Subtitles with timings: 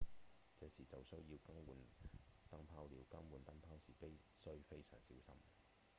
[0.59, 1.75] 這時就需要更換
[2.49, 4.07] 燈泡了更換燈泡時必
[4.43, 5.35] 須非常小心